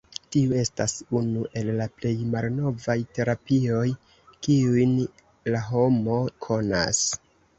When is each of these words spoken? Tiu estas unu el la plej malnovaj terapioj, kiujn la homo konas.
Tiu 0.33 0.53
estas 0.59 0.93
unu 1.19 1.41
el 1.59 1.67
la 1.79 1.85
plej 1.97 2.13
malnovaj 2.35 2.95
terapioj, 3.19 3.83
kiujn 4.47 4.97
la 5.57 5.61
homo 5.69 6.19
konas. 6.47 7.05